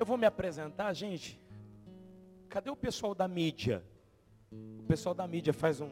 [0.00, 1.38] Eu vou me apresentar, gente.
[2.48, 3.84] Cadê o pessoal da mídia?
[4.50, 5.90] O pessoal da mídia faz um.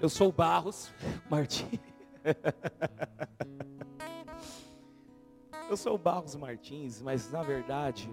[0.00, 0.92] Eu sou o Barros
[1.30, 1.78] Martins.
[5.70, 8.10] Eu sou o Barros Martins, mas na verdade,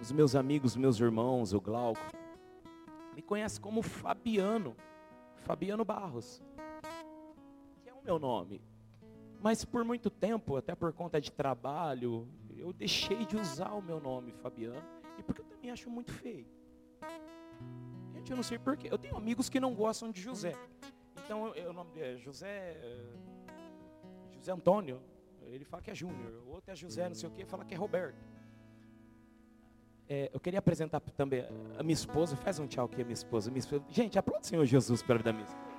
[0.00, 2.00] os meus amigos, meus irmãos, o Glauco,
[3.14, 4.74] me conhecem como Fabiano,
[5.36, 6.42] Fabiano Barros,
[7.82, 8.69] que é o meu nome.
[9.42, 13.98] Mas por muito tempo, até por conta de trabalho, eu deixei de usar o meu
[13.98, 14.82] nome, Fabiano,
[15.18, 16.46] e porque eu também acho muito feio.
[18.12, 18.88] Gente, eu não sei porquê.
[18.90, 20.54] Eu tenho amigos que não gostam de José.
[21.24, 22.76] Então, o nome é José.
[24.30, 25.00] José Antônio.
[25.42, 26.42] Ele fala que é Júnior.
[26.46, 28.18] O outro é José, não sei o que, fala que é Roberto.
[30.08, 31.46] É, eu queria apresentar também
[31.78, 32.36] a minha esposa.
[32.36, 33.50] Faz um tchau aqui, a minha esposa.
[33.50, 33.84] Minha esposa.
[33.88, 35.69] Gente, aplauda o Senhor Jesus pela vida da minha esposa.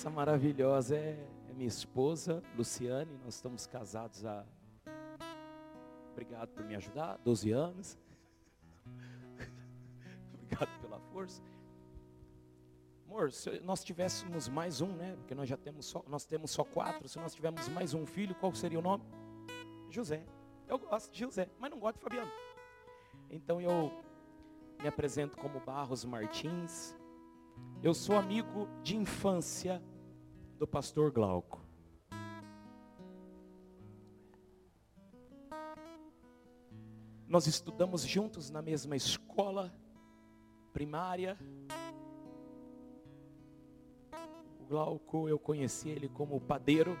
[0.00, 1.10] Essa maravilhosa é,
[1.50, 3.18] é minha esposa, Luciane.
[3.22, 4.46] Nós estamos casados há.
[6.12, 7.98] Obrigado por me ajudar, 12 anos.
[10.32, 11.42] Obrigado pela força.
[13.06, 15.16] Amor, se nós tivéssemos mais um, né?
[15.16, 17.06] Porque nós já temos só, nós temos só quatro.
[17.06, 19.04] Se nós tivéssemos mais um filho, qual seria o nome?
[19.90, 20.24] José.
[20.66, 22.32] Eu gosto de José, mas não gosto de Fabiano.
[23.30, 23.92] Então eu
[24.80, 26.96] me apresento como Barros Martins.
[27.82, 29.82] Eu sou amigo de infância
[30.60, 31.58] do pastor Glauco.
[37.26, 39.72] Nós estudamos juntos na mesma escola
[40.70, 41.38] primária.
[44.60, 46.94] O Glauco, eu conheci ele como padeiro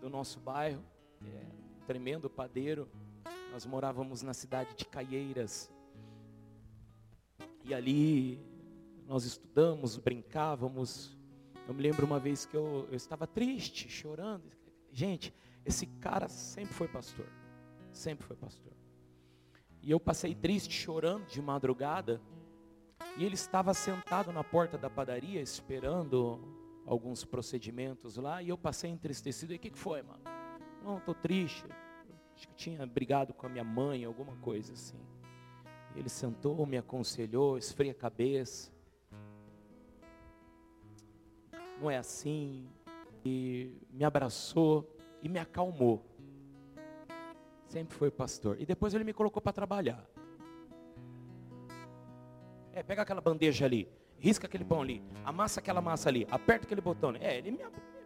[0.00, 0.82] do nosso bairro,
[1.24, 1.46] é,
[1.80, 2.88] um tremendo padeiro.
[3.52, 5.70] Nós morávamos na cidade de Caieiras.
[7.64, 8.44] E ali
[9.06, 11.15] nós estudamos, brincávamos.
[11.66, 14.44] Eu me lembro uma vez que eu, eu estava triste, chorando.
[14.92, 17.26] Gente, esse cara sempre foi pastor.
[17.92, 18.72] Sempre foi pastor.
[19.82, 22.20] E eu passei triste, chorando de madrugada.
[23.16, 26.40] E ele estava sentado na porta da padaria, esperando
[26.86, 28.42] alguns procedimentos lá.
[28.42, 29.52] E eu passei entristecido.
[29.52, 30.22] E o que, que foi, mano?
[30.84, 31.64] Não, estou triste.
[32.36, 35.00] Acho que eu tinha brigado com a minha mãe, alguma coisa assim.
[35.96, 38.75] Ele sentou, me aconselhou, esfria a cabeça.
[41.80, 42.68] Não é assim.
[43.24, 44.88] E me abraçou
[45.22, 46.04] e me acalmou.
[47.68, 48.60] Sempre foi pastor.
[48.60, 50.06] E depois ele me colocou para trabalhar.
[52.72, 53.88] É, pega aquela bandeja ali,
[54.18, 57.14] risca aquele pão ali, amassa aquela massa ali, aperta aquele botão.
[57.18, 57.60] É, ele me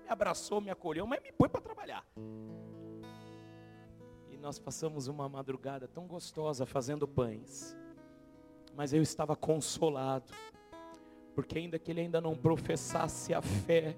[0.09, 2.07] abraçou, me acolheu, mas me põe para trabalhar.
[4.31, 7.77] E nós passamos uma madrugada tão gostosa fazendo pães.
[8.75, 10.33] Mas eu estava consolado,
[11.35, 13.97] porque ainda que ele ainda não professasse a fé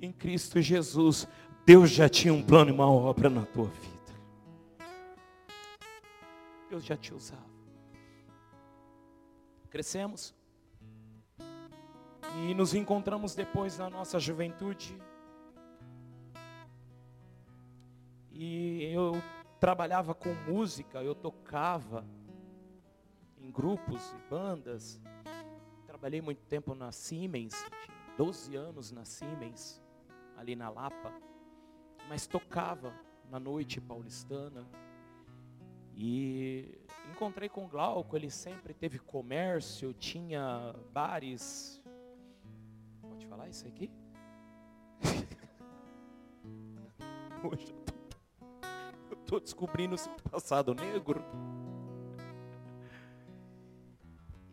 [0.00, 1.28] em Cristo Jesus,
[1.64, 3.90] Deus já tinha um plano e uma obra na tua vida.
[6.68, 7.50] Deus já te usava.
[9.68, 10.34] Crescemos
[12.36, 14.96] e nos encontramos depois na nossa juventude.
[18.32, 19.20] E eu
[19.58, 22.04] trabalhava com música, eu tocava
[23.38, 25.00] em grupos e bandas.
[26.00, 27.52] Trabalhei muito tempo na Siemens,
[28.16, 29.82] 12 anos na Siemens,
[30.34, 31.12] ali na Lapa.
[32.08, 32.98] Mas tocava
[33.30, 34.66] na noite paulistana,
[35.94, 41.78] e encontrei com o Glauco, ele sempre teve comércio, tinha bares.
[43.02, 43.90] Pode falar isso aqui?
[47.44, 47.74] Hoje
[49.10, 51.22] eu estou descobrindo o passado negro.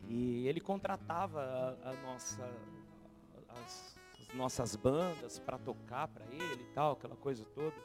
[0.09, 2.43] E ele contratava a, a nossa,
[3.49, 7.75] as, as nossas bandas para tocar para ele e tal, aquela coisa toda.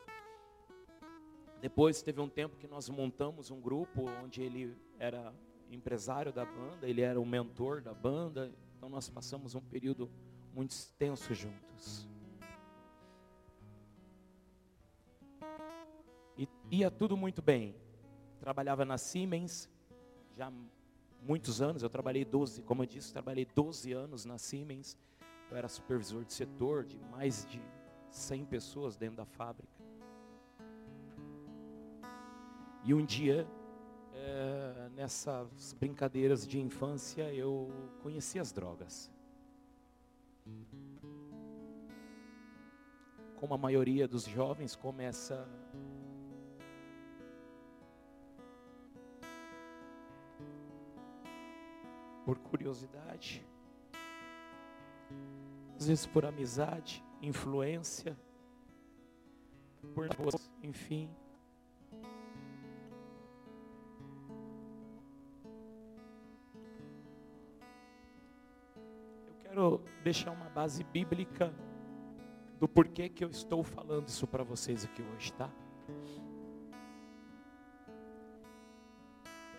[1.61, 5.33] Depois teve um tempo que nós montamos um grupo onde ele era
[5.71, 10.11] empresário da banda, ele era o mentor da banda, então nós passamos um período
[10.53, 12.09] muito extenso juntos.
[16.37, 17.75] E ia tudo muito bem.
[18.41, 19.71] Trabalhava na Siemens,
[20.37, 20.53] já
[21.23, 24.97] muitos anos, eu trabalhei 12, como eu disse, trabalhei 12 anos na Siemens.
[25.51, 27.63] Eu era supervisor de setor de mais de
[28.11, 29.73] 100 pessoas dentro da fábrica.
[32.85, 33.47] E um dia,
[34.15, 37.71] é, nessas brincadeiras de infância, eu
[38.03, 39.11] conheci as drogas.
[43.37, 45.49] Como a maioria dos jovens começa
[52.25, 53.45] por curiosidade.
[55.77, 58.17] às vezes por amizade, influência,
[59.95, 60.09] por
[60.63, 61.11] enfim.
[69.27, 71.53] Eu quero deixar uma base bíblica
[72.61, 75.51] do porquê que eu estou falando isso para vocês aqui hoje, tá?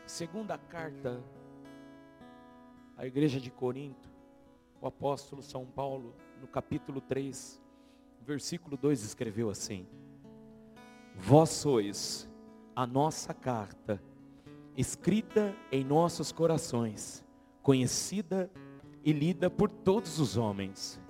[0.05, 1.21] Segunda carta
[2.97, 4.09] à igreja de Corinto,
[4.81, 7.61] o apóstolo São Paulo, no capítulo 3,
[8.21, 9.87] versículo 2, escreveu assim:
[11.15, 12.29] Vós sois
[12.75, 14.01] a nossa carta,
[14.75, 17.23] escrita em nossos corações,
[17.61, 18.49] conhecida
[19.03, 21.01] e lida por todos os homens.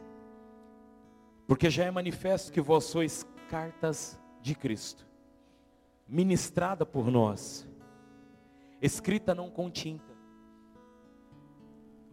[1.48, 5.08] Porque já é manifesto que vós sois cartas de Cristo,
[6.08, 7.68] ministrada por nós
[8.84, 10.13] escrita não com tinta,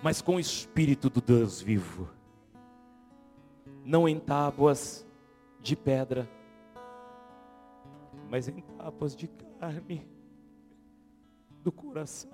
[0.02, 2.08] mas com o Espírito do Deus vivo,
[3.84, 5.06] não em tábuas
[5.60, 6.28] de pedra,
[8.28, 10.08] mas em tábuas de carne
[11.62, 12.30] do coração.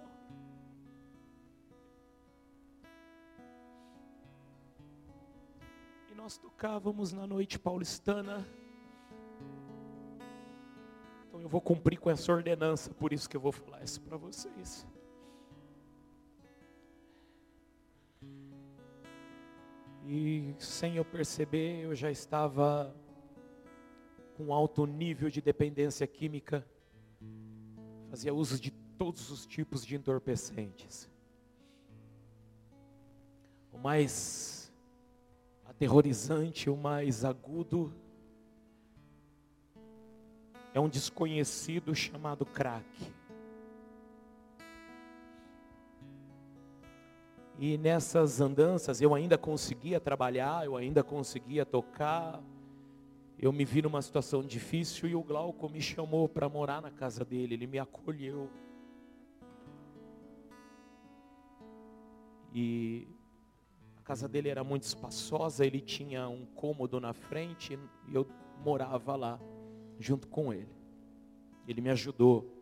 [6.11, 8.47] E nós tocávamos na noite paulistana
[11.37, 14.17] então eu vou cumprir com essa ordenança, por isso que eu vou falar isso para
[14.17, 14.87] vocês.
[20.09, 22.95] E sem eu perceber, eu já estava
[24.37, 26.65] com alto nível de dependência química,
[28.09, 31.11] fazia uso de todos os tipos de entorpecentes.
[33.73, 34.73] O mais
[35.65, 37.93] aterrorizante, o mais agudo,
[40.73, 42.87] é um desconhecido chamado crack.
[47.59, 52.43] E nessas andanças eu ainda conseguia trabalhar, eu ainda conseguia tocar.
[53.39, 57.25] Eu me vi numa situação difícil e o Glauco me chamou para morar na casa
[57.25, 58.51] dele, ele me acolheu.
[62.55, 63.09] E
[63.99, 68.27] a casa dele era muito espaçosa, ele tinha um cômodo na frente e eu
[68.63, 69.41] morava lá
[69.99, 70.75] junto com ele.
[71.67, 72.56] Ele me ajudou.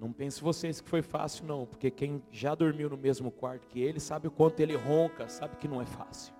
[0.00, 3.78] Não pense vocês que foi fácil, não, porque quem já dormiu no mesmo quarto que
[3.78, 6.32] ele sabe o quanto ele ronca, sabe que não é fácil.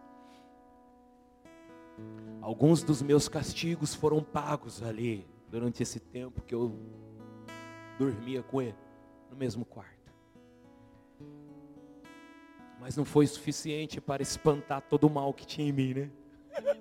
[2.40, 6.74] Alguns dos meus castigos foram pagos ali, durante esse tempo que eu
[7.98, 8.78] dormia com ele,
[9.30, 10.10] no mesmo quarto.
[12.80, 16.10] Mas não foi suficiente para espantar todo o mal que tinha em mim, né?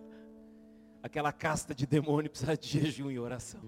[1.04, 3.60] Aquela casta de demônio precisa de jejum e oração.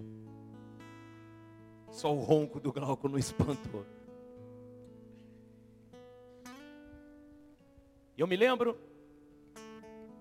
[1.92, 3.84] Só o ronco do Glauco não espantou.
[8.16, 8.78] Eu me lembro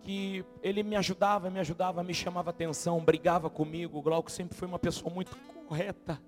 [0.01, 3.97] que ele me ajudava, me ajudava, me chamava atenção, brigava comigo.
[3.97, 5.35] O Glauco sempre foi uma pessoa muito
[5.65, 6.21] correta.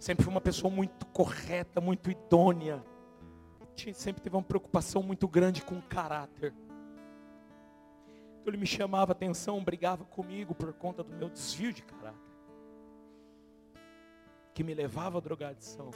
[0.00, 2.84] Sempre foi uma pessoa muito correta, muito idônea.
[3.94, 6.52] Sempre teve uma preocupação muito grande com o caráter.
[8.40, 12.27] Então ele me chamava atenção, brigava comigo por conta do meu desvio de caráter.
[14.58, 15.92] Que me levava à drogadição.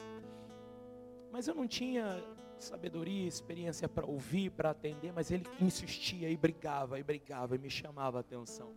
[1.32, 2.22] Mas eu não tinha
[2.60, 7.68] sabedoria, experiência para ouvir, para atender, mas ele insistia e brigava, e brigava, e me
[7.68, 8.72] chamava atenção.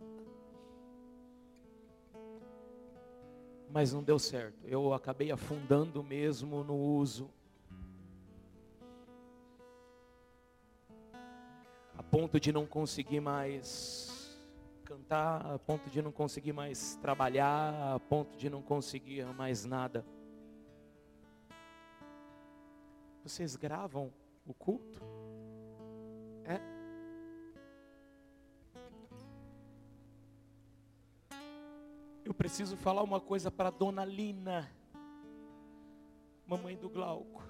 [3.70, 4.58] Mas não deu certo.
[4.66, 7.30] Eu acabei afundando mesmo no uso
[11.96, 14.15] a ponto de não conseguir mais
[14.86, 20.06] cantar, a ponto de não conseguir mais trabalhar, a ponto de não conseguir mais nada.
[23.24, 24.12] Vocês gravam
[24.46, 25.02] o culto?
[26.44, 26.60] É?
[32.24, 34.70] Eu preciso falar uma coisa para Dona Lina,
[36.46, 37.42] mamãe do Glauco.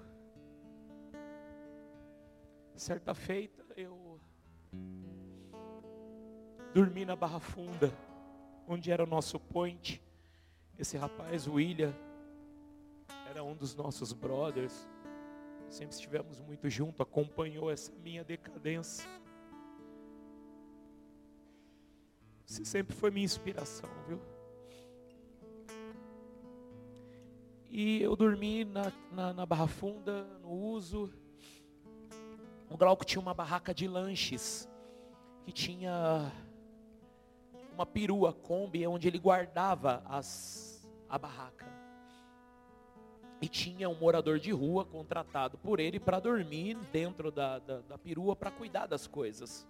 [2.75, 4.19] Certa feita eu
[6.73, 7.91] dormi na Barra Funda,
[8.67, 10.01] onde era o nosso point.
[10.77, 11.93] Esse rapaz, o William,
[13.29, 14.87] era um dos nossos brothers.
[15.69, 19.07] Sempre estivemos muito junto, acompanhou essa minha decadência.
[22.45, 24.21] Você sempre foi minha inspiração, viu?
[27.69, 31.11] E eu dormi na, na, na Barra Funda, no uso.
[32.69, 34.69] O Glauco tinha uma barraca de lanches
[35.43, 36.31] que tinha
[37.77, 41.67] uma perua Kombi onde ele guardava as, a barraca.
[43.39, 47.95] E tinha um morador de rua contratado por ele para dormir dentro da, da, da
[47.95, 49.67] perua para cuidar das coisas.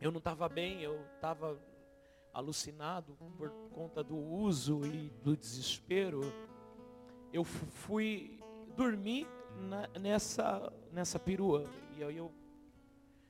[0.00, 1.60] Eu não estava bem, eu estava
[2.32, 6.20] alucinado por conta do uso e do desespero.
[7.32, 8.38] Eu fui
[8.76, 9.26] dormir
[9.58, 11.68] na, nessa, nessa perua.
[11.96, 12.30] E aí eu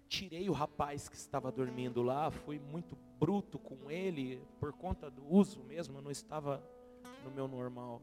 [0.09, 5.25] tirei o rapaz que estava dormindo lá, fui muito bruto com ele, por conta do
[5.27, 6.63] uso mesmo, não estava
[7.25, 8.03] no meu normal.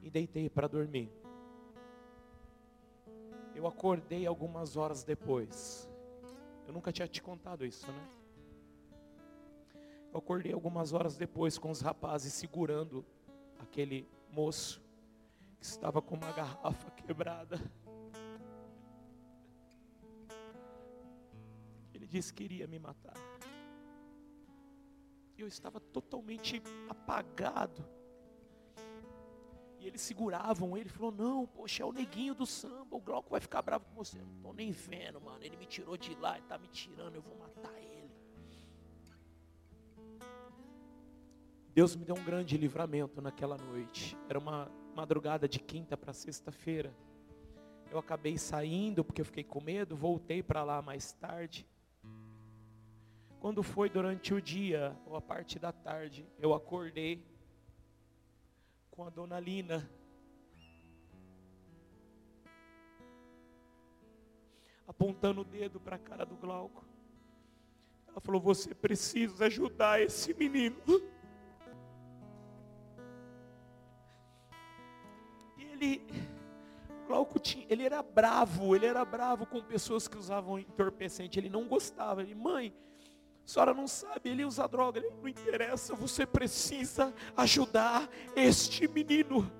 [0.00, 1.10] E deitei para dormir.
[3.54, 5.88] Eu acordei algumas horas depois.
[6.66, 8.08] Eu nunca tinha te contado isso, né?
[10.12, 13.04] Eu acordei algumas horas depois com os rapazes segurando
[13.58, 14.82] aquele moço
[15.58, 17.58] que estava com uma garrafa quebrada.
[22.12, 23.14] Disse que iria me matar
[25.42, 27.84] eu estava totalmente apagado.
[29.78, 33.40] E eles seguravam ele, falou: Não, poxa, é o neguinho do samba, o Glauco vai
[33.40, 34.18] ficar bravo com você.
[34.18, 35.42] Não estou nem vendo, mano.
[35.42, 38.10] Ele me tirou de lá, ele está me tirando, eu vou matar ele.
[41.74, 44.16] Deus me deu um grande livramento naquela noite.
[44.28, 46.94] Era uma madrugada de quinta para sexta-feira.
[47.90, 51.66] Eu acabei saindo porque eu fiquei com medo, voltei para lá mais tarde.
[53.42, 57.26] Quando foi durante o dia, ou a parte da tarde, eu acordei
[58.88, 59.90] com a dona Lina.
[64.86, 66.84] Apontando o dedo para a cara do Glauco.
[68.06, 70.76] Ela falou: Você precisa ajudar esse menino.
[75.58, 76.06] E ele,
[77.08, 81.40] Glauco tinha, ele era bravo, ele era bravo com pessoas que usavam entorpecente.
[81.40, 82.22] Ele não gostava.
[82.22, 82.72] Ele, mãe,
[83.44, 89.50] a senhora não sabe, ele usa droga, ele não interessa, você precisa ajudar este menino.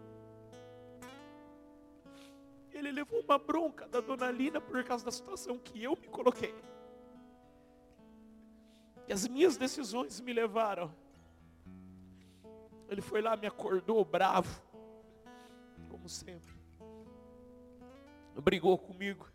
[2.72, 6.54] Ele levou uma bronca da dona Lina por causa da situação que eu me coloquei.
[9.08, 10.94] E as minhas decisões me levaram.
[12.88, 14.62] Ele foi lá, me acordou bravo,
[15.88, 16.52] como sempre.
[18.36, 19.31] Brigou comigo.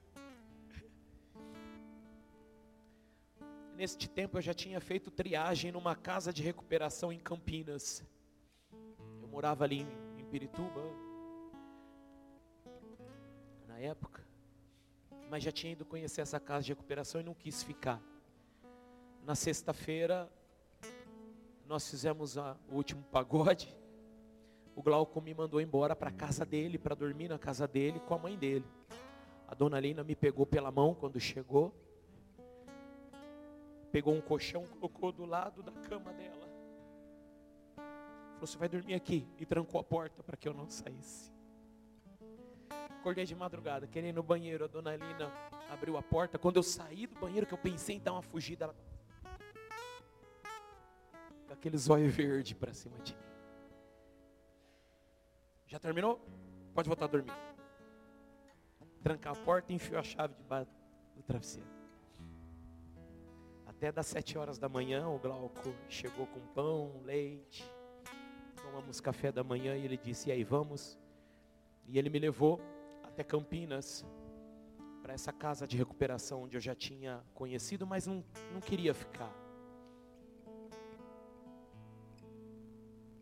[3.77, 8.03] Neste tempo eu já tinha feito triagem numa casa de recuperação em Campinas.
[9.21, 9.85] Eu morava ali
[10.17, 10.81] em, Pirituba,
[13.65, 14.27] na época,
[15.29, 18.01] mas já tinha ido conhecer essa casa de recuperação e não quis ficar.
[19.23, 20.29] Na sexta-feira,
[21.65, 23.73] nós fizemos a, o último pagode.
[24.75, 28.15] O Glauco me mandou embora para a casa dele, para dormir na casa dele com
[28.15, 28.65] a mãe dele.
[29.47, 31.86] A dona Lina me pegou pela mão quando chegou
[33.91, 36.47] pegou um colchão, colocou do lado da cama dela.
[37.75, 39.27] Falou: Você vai dormir aqui.
[39.37, 41.31] E trancou a porta para que eu não saísse.
[42.99, 44.65] Acordei de madrugada, querendo ir no banheiro.
[44.65, 45.31] A dona Lina
[45.69, 46.37] abriu a porta.
[46.37, 48.75] Quando eu saí do banheiro, que eu pensei em dar uma fugida, ela.
[51.47, 53.21] Com aqueles olhos verdes para cima de mim.
[55.65, 56.21] Já terminou?
[56.73, 57.33] Pode voltar a dormir.
[59.01, 60.71] Trancar a porta e enfiou a chave debaixo
[61.15, 61.76] do travesseiro.
[63.77, 67.63] Até das sete horas da manhã, o Glauco chegou com pão, leite.
[68.55, 70.97] Tomamos café da manhã e ele disse: E aí, vamos?
[71.85, 72.59] E ele me levou
[73.03, 74.03] até Campinas,
[75.03, 79.31] para essa casa de recuperação onde eu já tinha conhecido, mas não, não queria ficar.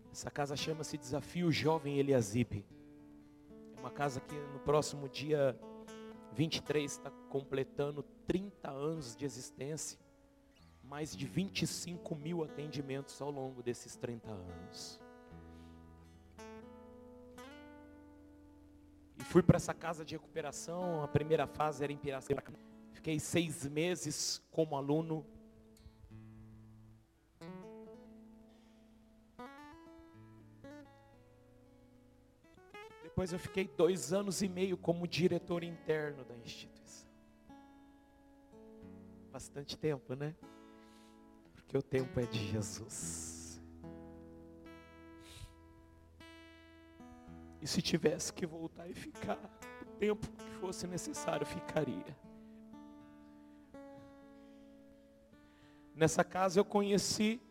[0.10, 2.66] Essa casa chama-se Desafio Jovem Eliasibe.
[3.76, 5.60] É uma casa que no próximo dia
[6.32, 10.05] 23 está completando 30 anos de existência
[10.90, 15.00] mais de 25 mil atendimentos ao longo desses 30 anos.
[19.18, 22.58] E fui para essa casa de recuperação, a primeira fase era em Piracicaba.
[22.92, 25.26] Fiquei seis meses como aluno.
[33.04, 37.08] Depois eu fiquei dois anos e meio como diretor interno da instituição.
[39.32, 40.36] Bastante tempo, né?
[41.66, 43.62] Porque o tempo é de Jesus.
[47.60, 49.40] E se tivesse que voltar e ficar,
[49.82, 52.16] o tempo que fosse necessário, ficaria.
[55.96, 57.42] Nessa casa eu conheci,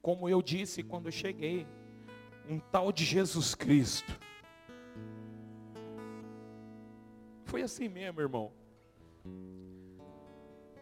[0.00, 1.66] como eu disse quando eu cheguei,
[2.48, 4.18] um tal de Jesus Cristo.
[7.44, 8.52] Foi assim mesmo, irmão.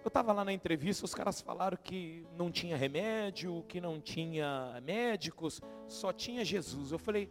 [0.09, 4.81] Eu estava lá na entrevista, os caras falaram que não tinha remédio, que não tinha
[4.83, 6.93] médicos, só tinha Jesus.
[6.93, 7.31] Eu falei,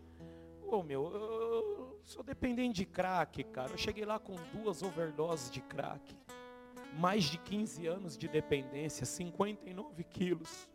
[0.61, 3.71] ô oh, meu, eu sou dependente de crack, cara.
[3.71, 6.15] Eu cheguei lá com duas overdoses de crack,
[6.99, 10.69] mais de 15 anos de dependência, 59 quilos.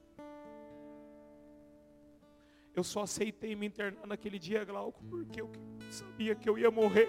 [2.75, 5.49] Eu só aceitei me internar naquele dia, Glauco, porque eu
[5.89, 7.09] sabia que eu ia morrer.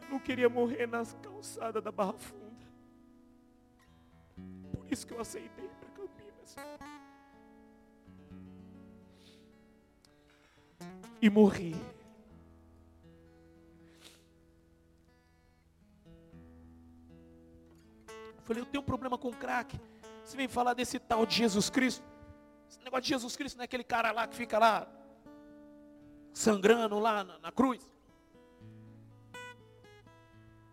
[0.00, 2.41] Eu não queria morrer nas calçadas da Barra Funda
[4.92, 6.56] isso que eu aceitei para Campinas.
[11.20, 11.74] E morri.
[18.42, 19.80] Falei, eu tenho um problema com crack.
[20.24, 22.04] Você vem falar desse tal de Jesus Cristo.
[22.68, 24.86] Esse negócio de Jesus Cristo não é aquele cara lá que fica lá
[26.34, 27.80] sangrando lá na, na cruz.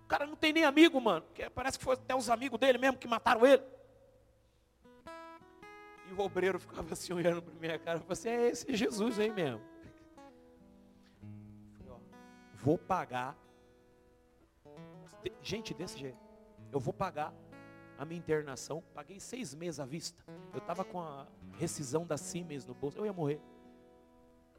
[0.04, 1.26] O cara não tem nem amigo, mano.
[1.54, 3.78] Parece que foi até os amigos dele mesmo que mataram ele.
[6.10, 8.00] E o obreiro ficava assim olhando para minha cara.
[8.00, 9.62] Falei assim, é esse Jesus aí mesmo.
[11.78, 12.00] Falei, ó,
[12.56, 13.38] vou pagar.
[15.42, 16.18] Gente, desse jeito.
[16.72, 17.34] Eu vou pagar
[17.98, 18.84] a minha internação.
[18.94, 20.24] Paguei seis meses à vista.
[20.54, 22.98] Eu estava com a rescisão da Siemens no bolso.
[22.98, 23.39] Eu ia morrer.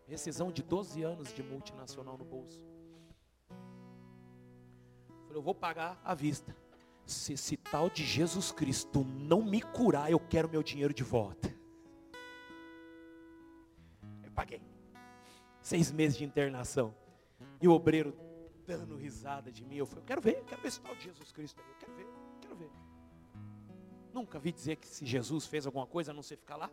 [0.07, 2.65] Rescisão de 12 anos de multinacional no bolso.
[5.27, 6.55] Falei, eu vou pagar à vista
[7.11, 11.55] se esse tal de Jesus Cristo não me curar, eu quero meu dinheiro de volta.
[14.23, 14.63] Eu paguei.
[15.61, 16.95] Seis meses de internação.
[17.61, 18.17] E o obreiro
[18.67, 19.77] dando risada de mim.
[19.77, 21.69] Eu falei, eu quero ver, eu quero ver esse tal de Jesus Cristo aí.
[21.69, 22.71] Eu quero ver, eu quero ver.
[24.13, 26.71] Nunca vi dizer que se Jesus fez alguma coisa, a não ser ficar lá.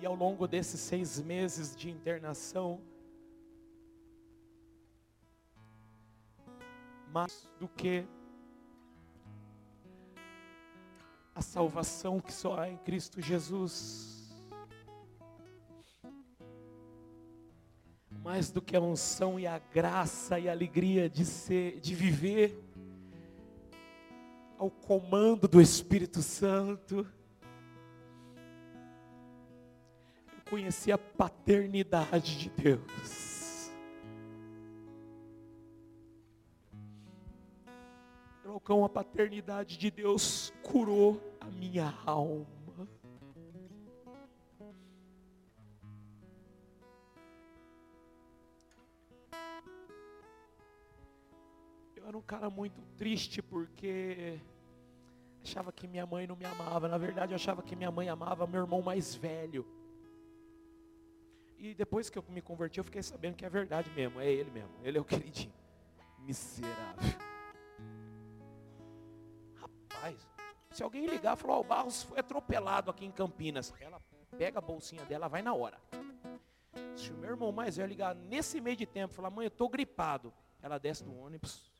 [0.00, 2.80] E ao longo desses seis meses de internação,
[7.12, 8.06] mais do que
[11.34, 14.32] a salvação que só há em Cristo Jesus.
[18.22, 22.58] Mais do que a unção e a graça e a alegria de ser, de viver
[24.56, 27.06] ao comando do Espírito Santo.
[30.32, 33.21] Eu conheci a paternidade de Deus.
[38.62, 42.46] Falcão, a paternidade de Deus curou a minha alma.
[51.96, 54.38] Eu era um cara muito triste porque
[55.42, 56.86] achava que minha mãe não me amava.
[56.86, 59.66] Na verdade, eu achava que minha mãe amava meu irmão mais velho.
[61.58, 64.52] E depois que eu me converti, eu fiquei sabendo que é verdade mesmo, é ele
[64.52, 64.70] mesmo.
[64.84, 65.52] Ele é o queridinho.
[66.20, 67.31] Miserável.
[70.72, 73.72] Se alguém ligar, falou, oh, o Barros foi atropelado aqui em Campinas.
[73.78, 74.00] Ela
[74.38, 75.78] pega a bolsinha dela, vai na hora.
[76.96, 79.68] Se o meu irmão mais velho ligar nesse meio de tempo, falar, mãe, eu estou
[79.68, 80.32] gripado.
[80.62, 81.70] Ela desce do ônibus,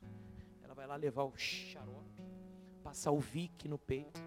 [0.62, 2.22] ela vai lá levar o xarope,
[2.82, 4.20] passar o Vic no peito.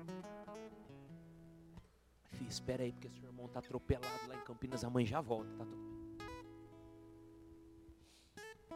[2.31, 5.49] Filho, espera aí, porque seu irmão está atropelado lá em Campinas, a mãe já volta.
[5.57, 5.65] Tá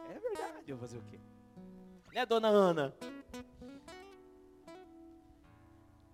[0.08, 1.18] É verdade, eu vou fazer o quê?
[2.12, 2.94] Né, dona Ana?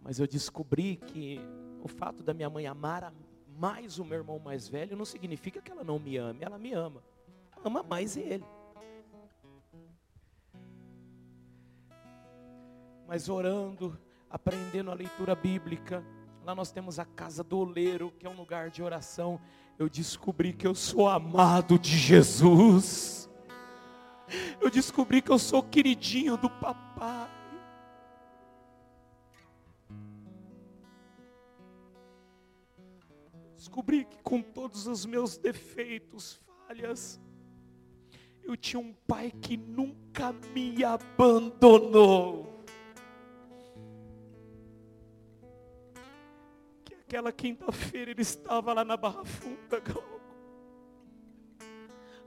[0.07, 1.41] Mas eu descobri que
[1.83, 3.13] o fato da minha mãe amar
[3.59, 6.73] mais o meu irmão mais velho não significa que ela não me ame, ela me
[6.73, 7.03] ama.
[7.65, 8.45] Ama mais ele.
[13.09, 13.99] Mas orando,
[14.31, 16.05] aprendendo a leitura bíblica,
[16.45, 19.41] lá nós temos a casa do oleiro, que é um lugar de oração.
[19.77, 23.29] Eu descobri que eu sou amado de Jesus.
[24.61, 27.26] Eu descobri que eu sou queridinho do papai.
[33.67, 37.21] Descobri que com todos os meus defeitos, falhas,
[38.45, 42.65] eu tinha um pai que nunca me abandonou.
[46.85, 49.83] Que aquela quinta-feira ele estava lá na Barra Funda,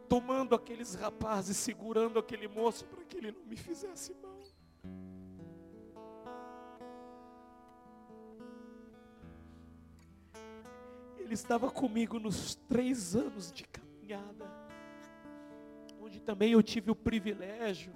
[0.09, 4.38] tomando aqueles rapazes, segurando aquele moço para que ele não me fizesse mal.
[11.29, 14.51] Ele estava comigo nos três anos de caminhada,
[16.01, 17.93] onde também eu tive o privilégio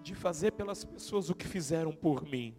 [0.00, 2.56] de fazer pelas pessoas o que fizeram por mim.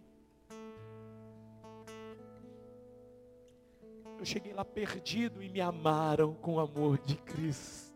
[4.16, 7.92] Eu cheguei lá perdido e me amaram com o amor de Cristo.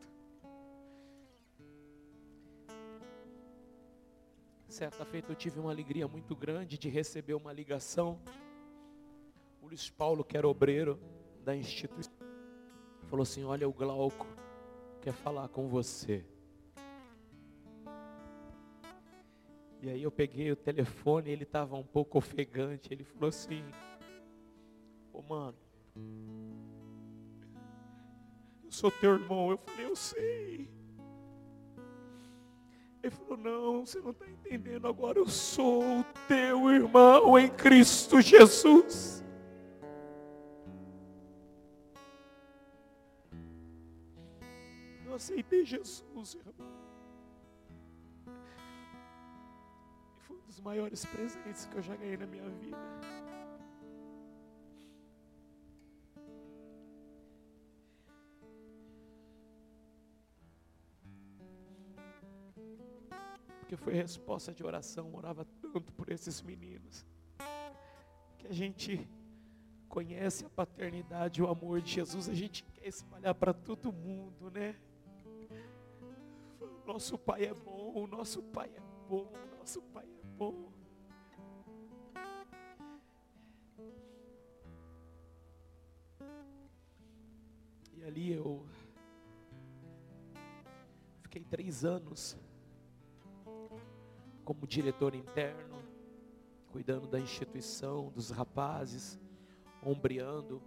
[4.66, 8.20] certa feita eu tive uma alegria muito grande de receber uma ligação.
[9.68, 10.98] Luiz Paulo, que era obreiro
[11.44, 12.10] da instituição,
[13.04, 14.26] falou assim: Olha, o Glauco
[15.02, 16.24] quer falar com você.
[19.82, 22.88] E aí eu peguei o telefone, ele estava um pouco ofegante.
[22.90, 23.62] Ele falou assim:
[25.12, 25.58] Ô mano,
[28.64, 29.50] eu sou teu irmão.
[29.50, 30.70] Eu falei: Eu sei.
[33.02, 34.88] Ele falou: Não, você não está entendendo.
[34.88, 39.18] Agora eu sou teu irmão em Cristo Jesus.
[45.18, 46.54] Aceitei Jesus, irmão.
[50.16, 52.78] E foi um dos maiores presentes que eu já ganhei na minha vida.
[63.60, 67.04] porque foi resposta de oração, orava tanto por esses meninos,
[68.38, 69.06] que a gente
[69.90, 74.74] conhece a paternidade o amor de Jesus, a gente quer espalhar para todo mundo, né?
[76.88, 80.72] Nosso pai é bom, nosso pai é bom, nosso pai é bom.
[87.92, 88.66] E ali eu
[91.20, 92.38] fiquei três anos
[94.46, 95.84] como diretor interno,
[96.72, 99.20] cuidando da instituição, dos rapazes,
[99.82, 100.62] ombreando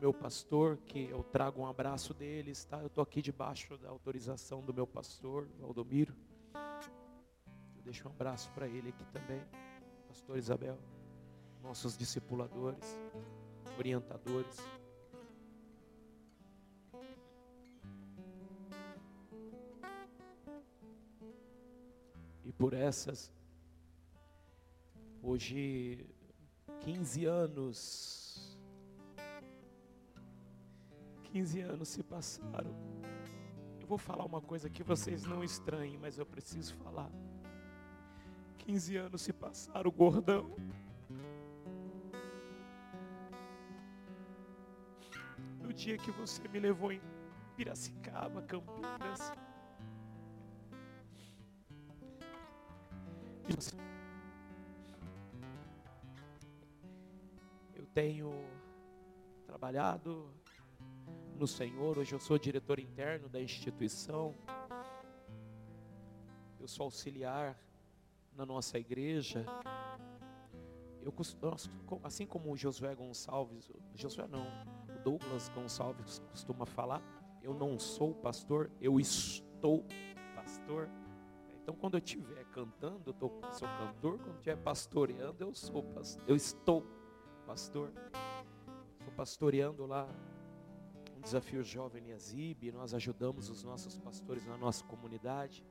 [0.00, 2.78] meu pastor, que eu trago um abraço deles, tá?
[2.80, 6.14] Eu estou aqui debaixo da autorização do meu pastor, Valdomiro.
[6.54, 9.42] Eu deixo um abraço para ele aqui também,
[10.06, 10.78] pastor Isabel,
[11.62, 12.98] nossos discipuladores,
[13.78, 14.56] orientadores.
[22.58, 23.32] por essas.
[25.22, 26.04] Hoje,
[26.80, 28.27] 15 anos.
[31.32, 32.74] 15 anos se passaram.
[33.80, 37.10] Eu vou falar uma coisa que vocês não estranhem, mas eu preciso falar.
[38.58, 40.56] 15 anos se passaram, gordão.
[45.62, 47.00] No dia que você me levou em
[47.56, 49.32] Piracicaba, Campinas.
[57.74, 58.30] Eu tenho
[59.46, 60.30] trabalhado
[61.38, 64.34] no Senhor, hoje eu sou diretor interno da instituição.
[66.58, 67.56] Eu sou auxiliar
[68.34, 69.46] na nossa igreja.
[71.00, 71.14] Eu,
[72.02, 74.46] assim como o Josué Gonçalves, Josué não,
[74.94, 77.00] o Douglas Gonçalves costuma falar,
[77.40, 79.86] eu não sou pastor, eu estou
[80.34, 80.90] pastor.
[81.62, 84.18] Então, quando eu estiver cantando, eu tô, sou cantor.
[84.18, 86.24] Quando estiver pastoreando, eu sou pastor.
[86.26, 86.84] Eu estou
[87.46, 87.92] pastor.
[88.98, 90.08] Estou pastoreando lá
[91.18, 92.72] um desafio jovem em Azib.
[92.72, 95.64] Nós ajudamos os nossos pastores na nossa comunidade.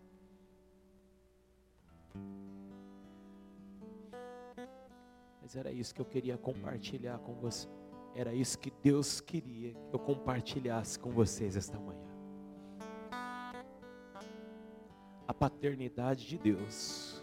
[5.42, 7.68] Mas era isso que eu queria compartilhar com você.
[8.14, 12.08] Era isso que Deus queria que eu compartilhasse com vocês esta manhã.
[15.28, 17.22] a paternidade de Deus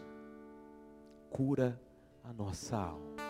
[1.31, 1.81] cura
[2.23, 3.24] a nossa alma.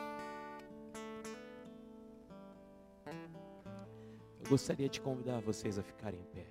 [4.44, 6.44] Eu gostaria de convidar vocês a ficarem em pé.